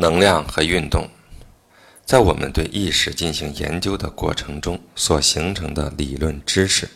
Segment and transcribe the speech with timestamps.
[0.00, 1.08] 能量和运动，
[2.06, 6.88] 在我们对意识进行研究的过程中所形成的理论知识，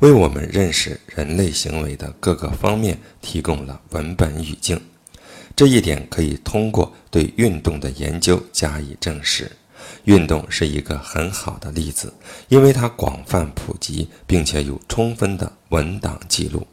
[0.00, 4.78] 为我们认识人类行为的各个方面提供了文本语境。
[5.56, 9.50] 这一点可以通过对运动的研究加以证实。
[10.04, 12.12] 运动是一个很好的例子，
[12.48, 16.66] 因为它广泛普及，并且有充分的文档记录。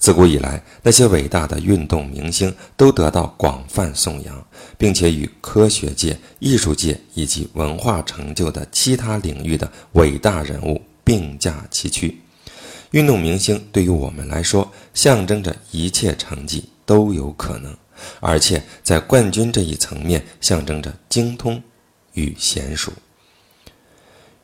[0.00, 4.46] 自古以来，那些伟大的运动明星都得到广泛颂扬，
[4.78, 12.18] 并且与科学界、艺术界以及文化成就的其他领域的伟大人物并驾齐驱。
[12.92, 17.76] 运动明星对于我们来说，象征着一切成绩都有可能，
[18.20, 21.62] 而且在冠军这一层面，象征着精通
[22.14, 22.90] 与娴熟。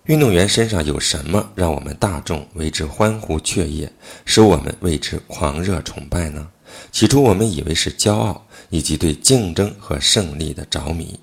[0.06, 3.92] 运动员身上有什么让我们大众为之欢呼雀跃，
[4.24, 6.46] 使我们为之狂热崇拜呢？
[6.92, 11.18] 起初我们以为是骄傲，以及对竞争和胜利的着迷，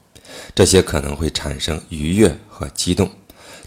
[0.53, 3.09] 这些可能会产生愉悦和激动。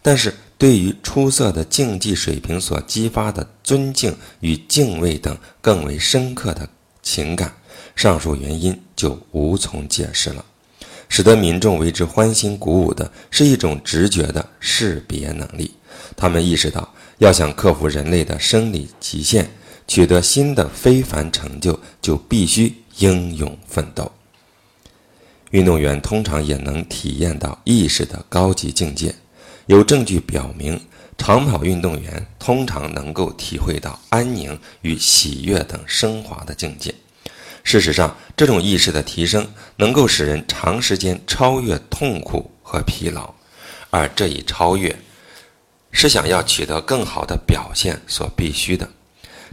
[0.03, 6.69] 但是对于出色的竞技水平所激发的尊敬与敬畏等更为深刻的
[7.03, 7.55] 情感，
[7.95, 10.45] 上述原因就无从解释了。
[11.09, 15.73] 使得民众为之欢欣鼓舞的是一种直觉的识别能力。
[16.17, 19.49] 他们意识到，要想克服人类的生理极限，
[19.87, 24.11] 取得新的非凡成就，就必须英勇奋斗。
[25.53, 29.15] 运动员通常也能体验到意识的高级境界。
[29.67, 30.81] 有证据表明，
[31.17, 36.95] 长跑运动员通常能够体会到安宁与喜悦等升华的境界。
[37.67, 43.35] 事实上，这种意识的提升能够使人长时间超越痛苦和疲劳，
[43.91, 44.97] 而这一超越
[45.91, 48.89] 是想要取得更好的表现所必须的。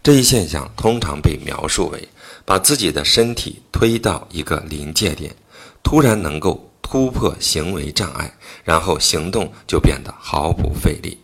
[0.04, 2.08] 这一现象通常被描述为
[2.46, 5.36] 把自己的身体推到一个临界点，
[5.82, 8.32] 突然能够突破行为障碍，
[8.64, 11.18] 然后行动就变得毫不费力，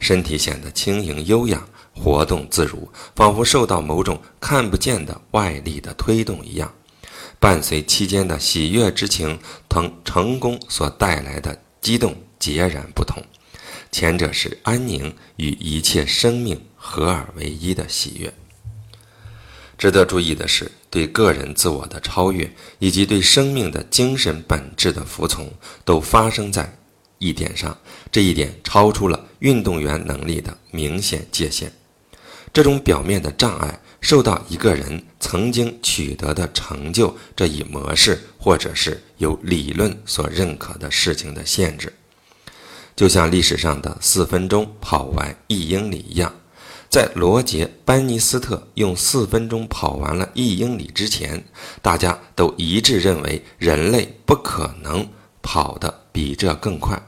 [0.00, 1.66] 身体显得轻盈优雅。
[1.96, 6.72] 活动自如，仿佛受到某种看不见的外力的推动一样，
[7.40, 13.22] 伴随期间的喜悦之情，同成功所带来的激动截然不同。
[13.90, 18.32] 前者是安宁与一切生命合而为一的喜悦。
[19.78, 25.50] 值得注意的是，对个人自我的超越以及对生命的精神本质的服从，
[25.84, 26.78] 都发生在
[27.18, 27.76] 一点上。
[28.10, 31.72] 这一点超出了运动员能力的明显界限。
[32.52, 41.92] 这种表面的障碍受到一个人曾经取得的成就这一模式，或者是由理论所认可的事情的限制，
[42.94, 46.32] 就像历史上的四分钟跑完一英里一样，
[46.88, 51.44] 在罗杰·班尼斯特用四分钟跑完了一英里之前，
[51.82, 55.06] 大家都一致认为人类不可能
[55.42, 57.00] 跑得比这更快。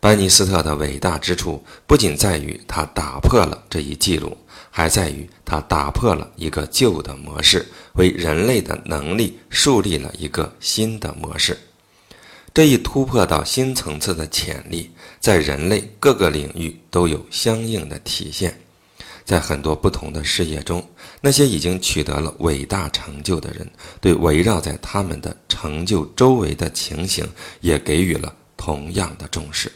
[0.00, 4.38] 班尼斯特的伟大之处不仅在于他打破了这一记录，
[4.70, 11.58] 还在于他打破了一个旧的模式，为人类的能力树立了一个新的模式。
[12.54, 18.56] 这一突破到新层次的潜力，在人类各个领域都有相应的体现。
[19.24, 20.88] 在很多不同的事业中，
[21.20, 23.68] 那些已经取得了伟大成就的人，
[24.00, 27.28] 对围绕在他们的成就周围的情形，
[27.60, 29.70] 也给予了同样的重视。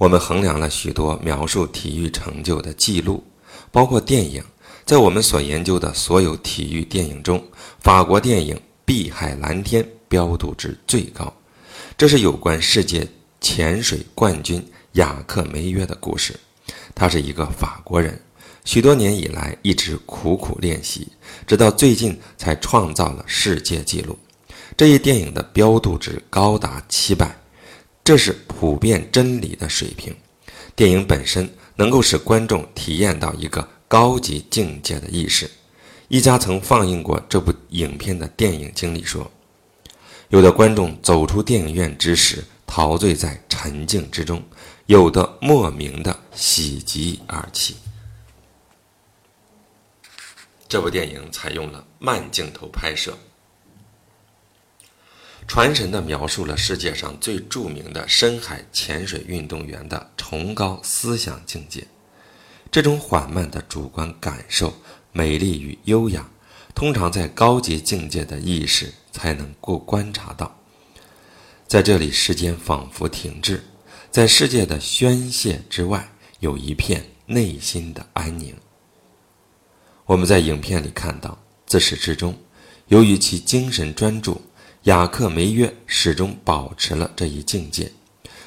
[0.00, 3.22] 我们衡量了许多描述体育成就的记录，
[3.70, 4.42] 包括电影。
[4.86, 7.44] 在我们所研究的所有体育电影中，
[7.80, 8.56] 法国电影
[8.86, 11.30] 《碧海蓝天》标度值最高。
[11.98, 13.06] 这是有关世界
[13.42, 16.34] 潜水冠军雅克梅约的故事。
[16.94, 18.18] 他是一个法国人，
[18.64, 21.08] 许多年以来一直苦苦练习，
[21.46, 24.18] 直到最近才创造了世界纪录。
[24.78, 27.39] 这一电影的标度值高达七百。
[28.02, 30.14] 这是普遍真理的水平。
[30.74, 35.50] 电影本身能够使观众体验到一个高级境界的意识。
[36.08, 39.30] 一家曾放映过这部影片的电影经理说
[40.30, 44.42] ：“有的观众走出电影院之时陶醉在沉静之中，
[44.86, 47.76] 有的莫名的喜极而泣。”
[50.68, 53.16] 这部电影采用了慢镜头拍摄。
[55.52, 61.84] 传神地描述了世界上最著名的深海潜水运动员的崇高思想境界。
[62.70, 64.72] 这种缓慢的主观感受、
[65.10, 66.24] 美丽与优雅，
[66.72, 70.56] 通常在高级境界的意识才能够观察到。
[71.66, 73.60] 在这里，时间仿佛停滞，
[74.08, 76.08] 在世界的宣泄之外，
[76.38, 78.54] 有一片内心的安宁。
[80.06, 81.36] 我们在影片里看到，
[81.66, 82.38] 自始至终，
[82.86, 84.40] 由于其精神专注。
[84.84, 87.92] 雅克梅约始终保持了这一境界，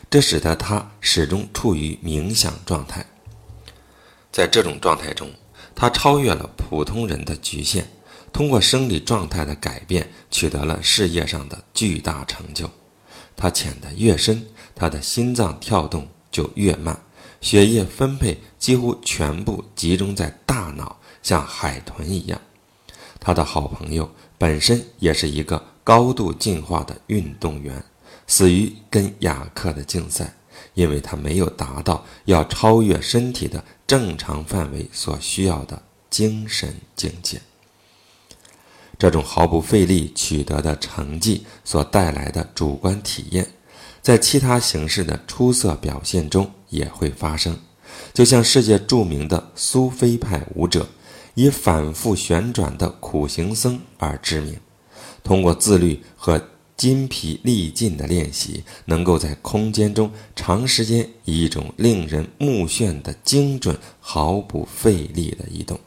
[0.09, 3.05] 这使得他始终处于冥想状态。
[4.31, 5.29] 在这种状态中，
[5.75, 7.83] 他超越了普通人的局限，
[8.31, 12.67] 通过生理状态的改变，取得了事业上的巨大成就。
[13.35, 14.43] 他潜得越深，
[14.73, 16.99] 他的心脏跳动就越慢，
[17.41, 22.41] 血液分配几乎全部集中在大脑，像海豚一样。
[23.19, 27.83] 他的好朋友本身也是一个高度进化的运动员，
[28.27, 30.33] 死于跟雅克的竞赛，
[30.73, 37.41] 因为他没有达到要超越身体的正常范围所需要的精神境界。
[38.97, 43.45] 这种毫不费力取得的成绩所带来的主观体验，
[44.01, 47.59] 在其他形式的出色表现中也会发生。
[48.13, 50.87] 就像世界著名的苏菲派舞者，
[51.33, 54.57] 以反复旋转的苦行僧而知名。
[55.23, 65.79] 通过自律和筋疲力尽的练习，能够在空间中长时间以一种令人目眩的精准、毫不费力的移动。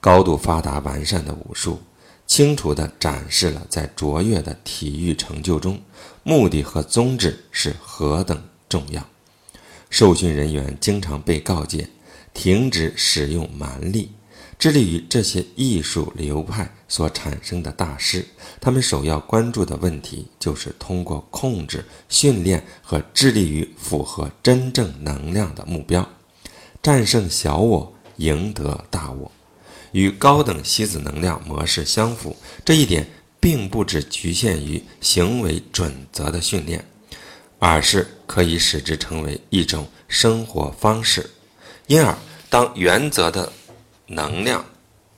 [0.00, 1.80] 高度发达完善的武术，
[2.26, 5.80] 清楚地展示了在卓越的体育成就中，
[6.22, 9.04] 目的和宗旨是何等重要。
[9.88, 11.88] 受训人员经常被告诫，
[12.34, 14.10] 停止使用蛮力。
[14.58, 18.24] 致力于这些艺术流派所产生的大师，
[18.60, 26.08] 他们首要关注的问题就是通过控制、训练和致力于符合真正能量的目标，
[26.82, 29.30] 战胜小我，赢得大我。
[29.92, 33.06] 与高等西子能量模式相符，这一点
[33.38, 36.84] 并不只局限于行为准则的训练，
[37.58, 41.30] 而是可以使之成为一种生活方式。
[41.86, 42.16] 因而，
[42.50, 43.50] 当原则的
[44.06, 44.64] 能量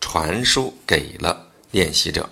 [0.00, 2.28] 传输给了练习者，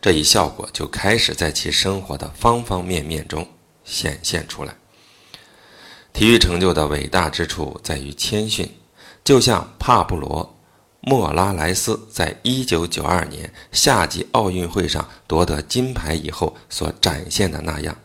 [0.00, 3.46] 这一效果就开始在其生活的方方面面中
[3.84, 4.74] 显现出来。
[6.12, 8.68] 体育成就的伟大之处在于谦逊，
[9.22, 10.56] 就像帕布罗。
[11.02, 17.96] 莫拉莱斯在一九九二年夏季奥运会上夺得金牌以后所展现的那样，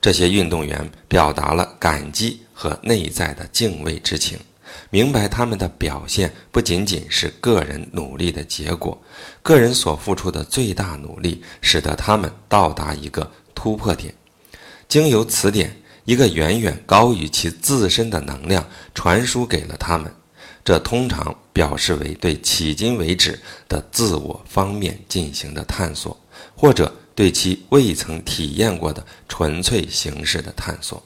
[0.00, 4.38] 这些运动员表达了感激和内在的敬畏之情，
[4.88, 9.00] 明白他们的表现不仅仅是个人努力的结果，
[9.42, 14.14] 个人所付出的最大努力使得他们到达一个突破点，
[14.88, 20.12] 经由此点，一个远远高于其自身的能量传输给了他们。
[20.62, 26.18] 这通常表示为对迄今为止的自我方面进行的探索，
[26.54, 31.02] 或者对其未曾体验过的纯粹形式的探索。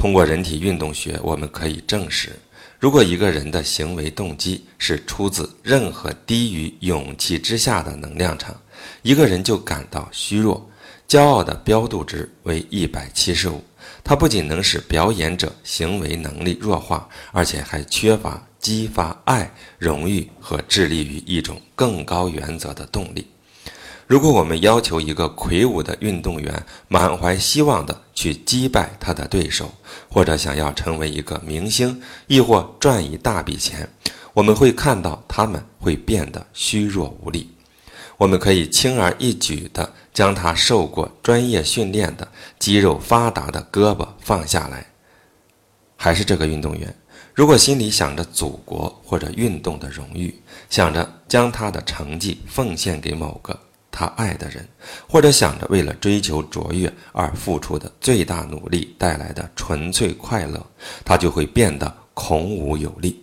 [0.00, 2.30] 通过人体运动学，我们可以证实，
[2.78, 8.58] 如果一个人的行为动机是出自任何低于勇气之下的能量场，
[9.02, 10.66] 一个人就感到虚弱，
[11.06, 13.62] 骄傲的标度值为一百七十五。
[14.02, 23.26] 它不仅能使表演者行为能力弱化，而且还缺乏激发爱、荣誉和致力于一种更高原则的动力。
[24.06, 29.72] 如果我们要求一个魁梧的运动员满怀希望地去击败他的对手，
[30.10, 33.88] 或者想要成为一个明星，亦或赚一大笔钱，
[34.34, 37.50] 我们会看到他们会变得虚弱无力。
[38.18, 42.28] 我们可以轻而易举地将他受过专业训练的、
[42.58, 44.84] 肌肉发达的胳膊放下来。
[45.96, 46.94] 还是这个运动员，
[47.34, 53.58] 如果心里想着祖国或者运动的荣誉，想着将他的成绩奉献给某个
[53.90, 54.66] 他爱的人，
[55.08, 60.64] 或者想着为了追求卓越而付出的最大努力带来的纯粹快乐，
[61.04, 63.22] 他就会变得孔武有力。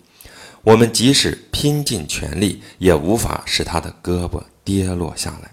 [0.64, 4.42] 我们即使拼尽全力，也无法使他的胳膊。
[4.68, 5.50] 跌落下来。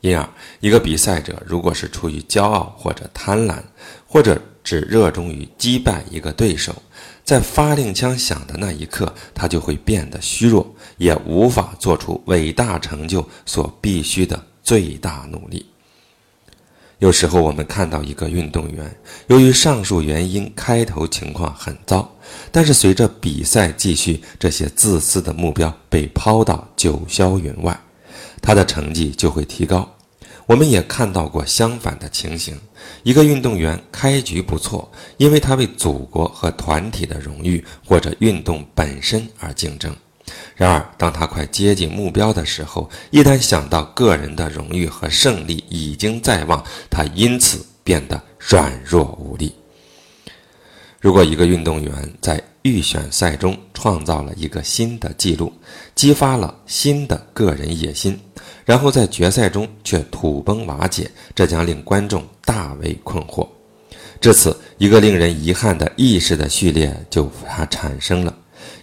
[0.00, 0.28] 因而，
[0.60, 3.56] 一个比赛者如果是出于骄傲或者贪婪，
[4.06, 6.80] 或者只热衷于击败一个对手，
[7.24, 15.64] 在发令枪响的那一刻，他就会变得虚弱，也无法做出伟大成就所必须的最大努力。
[16.98, 18.94] 有时候，我们看到一个运动员，
[19.26, 22.14] 由于上述原因，开头情况很糟，
[22.52, 27.78] 但是随着比赛继续，这些自私的目标被抛到九霄云外。
[28.40, 29.93] 他的成绩就会提高。
[30.46, 32.60] 我们也看到过相反的情形：
[33.02, 39.94] 一个运动员开局不错，因为他为祖国和团体的荣誉或者运动本身而竞争。
[40.56, 49.54] 然而，当他快接近目标的时候，一旦想到个人的荣誉和胜利已经在望，他因此变得软弱无力。
[51.04, 51.92] 如果一个运动员
[52.22, 55.52] 在预选赛中创造了一个新的纪录，
[55.94, 58.18] 激发了新的个人野心，
[58.64, 63.46] 然后在决赛中却土崩瓦解，这将令观众大为困惑。
[64.18, 68.34] 至此，一个令人遗憾的意识的序列就它产生了。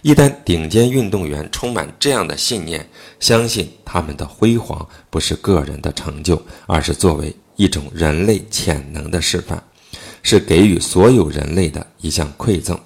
[0.02, 2.88] 一旦顶尖运动员充满这样的信念，
[3.18, 9.60] 相信他们的辉煌不是个人的成就，而是作为一种人类潜能的示范，
[10.22, 12.78] 是给予所有人类的一项馈赠。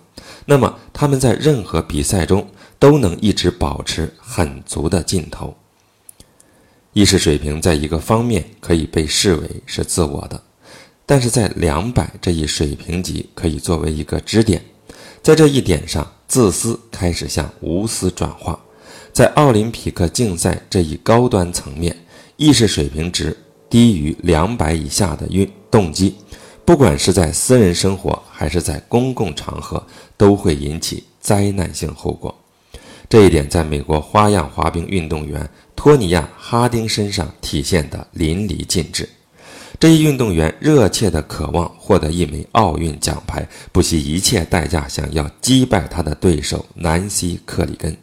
[0.45, 5.57] 那么，他们在任何比赛中都能一直保持很足的劲头。
[6.93, 10.41] 意识水平在一个方面可以被视为是自我的，
[11.05, 14.65] 但是在两百这一水平级可以作为一个支点，
[15.23, 18.59] 在这一点上，自私开始向无私转化。
[19.13, 21.95] 在奥林匹克竞赛这一高端层面，
[22.37, 23.37] 意识水平值
[23.69, 26.15] 低于两百以下的运动机。
[26.67, 29.81] 不管是在私人生活还是在公共场合，
[30.17, 32.35] 都会引起灾难性后果。
[33.09, 39.09] 这一点在美国花样滑冰运动员托尼亚·哈丁身上体现得淋漓尽致。
[39.79, 47.97] 这一运动员热切地渴望获得一枚奥运奖牌，不惜一切代价想要击败他的对手南希·克里根，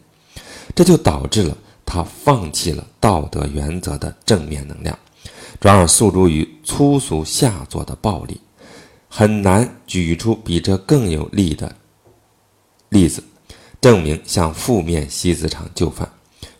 [0.74, 1.54] 这就导致了
[1.84, 4.98] 他放弃了道德原则的正面能量，
[5.60, 8.40] 转而诉诸于粗俗下作的暴力。
[9.16, 11.72] 很难举出比这更有力的
[12.88, 13.22] 例子，
[13.80, 16.10] 证明向负面西子场就范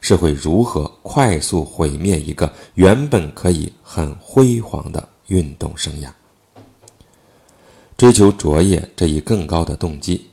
[0.01, 6.09] 是会如何快速毁灭一个原本可以很辉煌的运动生涯。
[7.97, 10.25] 追求卓越这一更高的动机，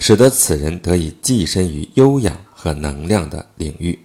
[0.00, 3.96] 使得此人得以跻身于优雅和能量的领域。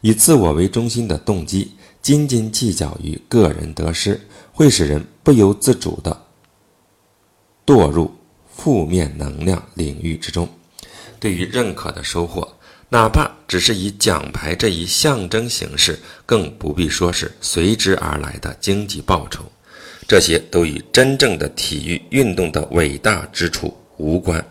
[0.00, 1.70] 以自我为中心的动机，
[2.02, 4.20] 斤斤计较于个人得失，
[4.52, 6.21] 会使人不由自主的。
[7.64, 8.12] 堕入
[8.54, 10.48] 负面能量领域之中，
[11.18, 12.56] 对于认可的收获，
[12.88, 19.44] 哪怕只是以奖牌这一象征形式，更不必说是随之而来的经济报酬，
[20.06, 24.44] 这些都与真正的体育运动的伟大之处无关。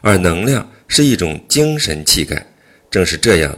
[0.00, 2.46] 而能量是一种精神气概，
[2.90, 3.56] 正是这样，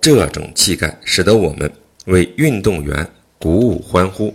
[0.00, 1.70] 这种气概使得我们
[2.06, 3.06] 为运动员
[3.38, 4.34] 鼓舞欢呼。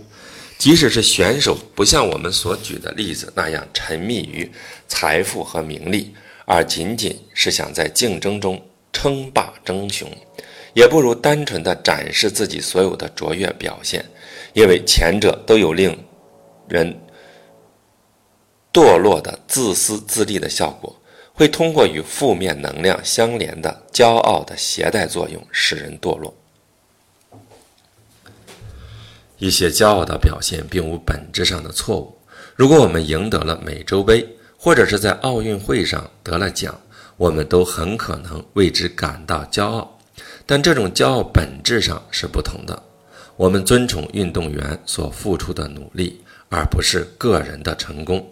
[0.56, 4.50] 即使是选手不像我们所举的例子那样沉迷于
[4.88, 6.14] 财富和名利，
[6.46, 8.60] 而仅仅是想在竞争中
[8.92, 10.08] 称霸争雄，
[10.72, 14.04] 也不如单纯的展示自己所有的卓越表现，
[14.54, 15.98] 因为前者都有令
[16.68, 16.98] 人
[18.72, 20.96] 堕落的自私自利的效果，
[21.34, 26.34] 会通过与负面能量相连的骄傲的携带作用，使人堕落。
[29.38, 32.16] 一些骄傲的表现并无本质上的错误。
[32.56, 34.26] 如果我们赢得了美洲杯，
[34.56, 36.78] 或者是在奥运会上得了奖，
[37.16, 39.98] 我们都很可能为之感到骄傲。
[40.46, 42.80] 但这种骄傲本质上是不同的。
[43.36, 48.24] 我们尊崇运动员所付出的努力，而不是个人的成功。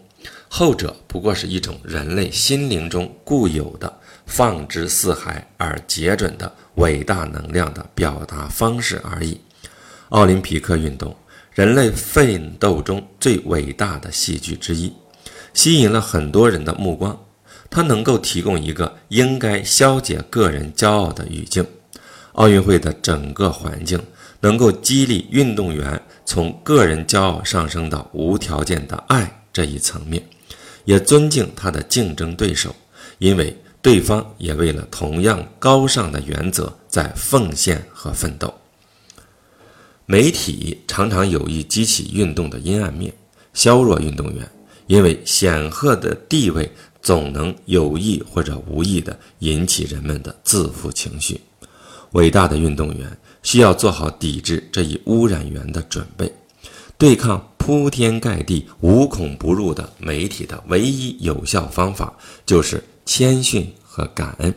[0.49, 3.93] 后者不过是一种人类心灵中固有的、
[4.27, 9.41] 放之四海而皆准的伟大能量的表达方式而已。
[10.13, 11.17] 奥林匹克运动，
[11.55, 14.93] 人类奋斗中最伟大的戏剧之一，
[15.55, 17.19] 吸引了很多人的目光。
[17.71, 21.67] 它能够提供一个应该消解个人骄傲的语境。
[22.33, 23.99] 奥运会的整个环境
[24.41, 30.23] 能够激励运动员从个人骄傲上升到无条件的爱这一层面，
[30.85, 32.75] 也尊敬他的竞争对手，
[33.17, 38.53] 因为对方也为了同样高尚的原则在奉献和奋斗。
[40.13, 43.11] 媒体常常有意激起运动的阴暗面，
[43.55, 44.47] 削弱运动员，
[44.87, 51.41] 因为显赫的地位总能有意或者无意地引起人们的自负情绪。
[52.11, 53.11] 伟大的运动员
[53.43, 56.31] 需要做好抵制这一污染源的准备。
[56.99, 62.13] 对抗铺天盖地、无孔不入的媒体的唯一有效方法，
[62.45, 64.55] 就是谦逊和感恩。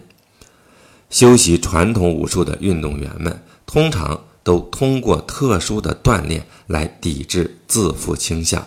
[1.09, 4.21] 修习传统武术的运动员们通常。
[4.45, 8.65] 都通过特殊的锻炼来抵制自负倾向，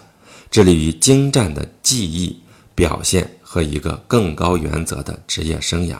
[0.51, 2.37] 致力于精湛的技艺
[2.75, 5.97] 表现和一个更高原则的职业生涯，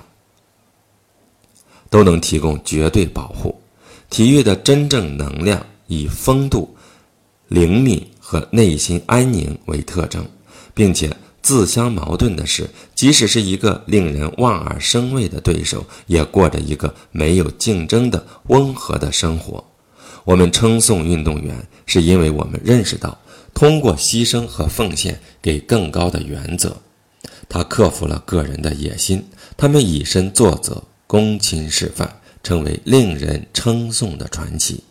[1.89, 3.59] 都能提供绝对保护。
[4.11, 6.77] 体育的真正能量以风度、
[7.47, 10.29] 灵敏和内心安宁为特征，
[10.75, 11.17] 并且。
[11.49, 19.65] 自相矛盾的是，即使是一个令人望而生畏的对手，也过着一个没有竞争的温和的生活。
[20.25, 23.17] 我们称颂运动员，是因为我们认识到，
[23.55, 26.77] 通过牺牲和奉献给更高的原则，
[27.49, 29.25] 他克服了个人的野心，
[29.57, 34.85] 他们以身作则，躬亲示范，成为令人称颂的传奇。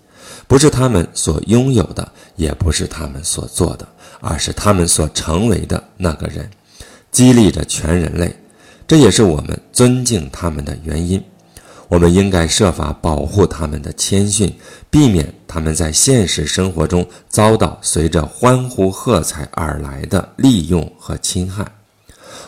[0.47, 3.87] 不是他们所拥有的，也不是他们所做的，
[4.19, 6.49] 而是他们所成为的那个人，
[7.11, 8.35] 激励着全人类。
[8.87, 11.23] 这也是我们尊敬他们的原因。
[11.89, 14.53] 我们应该设法保护他们的谦逊，
[14.89, 21.65] 避免他们在现实生活中遭到随着欢呼喝彩而来的利用和侵害。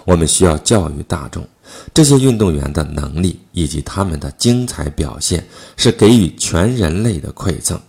[0.03, 1.48] 我们需要教育大众，
[1.94, 5.46] 这些运动员的能力以及他们的精彩表现
[5.78, 7.80] 是给予全人类的馈赠，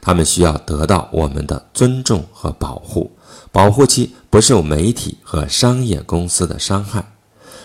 [0.00, 3.10] 他们需要得到我们的尊重和保护，
[3.52, 7.04] 保护其不受媒体和商业公司的伤害。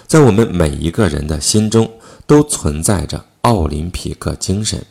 [0.08, 1.90] 在我们每一个人的心中。
[2.26, 4.82] 都存在着奥林匹克精神，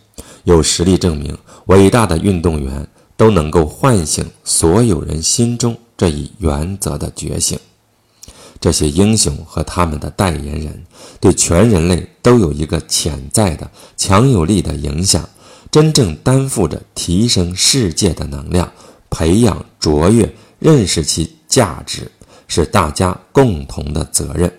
[0.44, 7.58] 有实力证明，伟大的运动员都能够唤醒所有人心中这一原则的觉醒。
[8.62, 10.84] 这些英雄和他们的代言人，
[11.18, 15.28] 对全人类都有一个潜在的强有力的影响，
[15.68, 18.72] 真正担负着提升世界的能量，
[19.10, 22.08] 培养卓越，认识其价值，
[22.46, 24.50] 是大家共同的责任。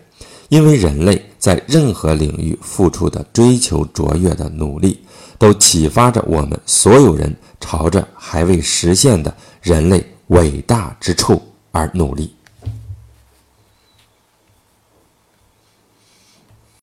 [0.49, 4.99] 因为人类在任何领域付出的追求卓越的努力，
[5.37, 11.41] 都启发着我们所有人朝着还未实现的人类伟大之处
[11.71, 12.35] 而努力。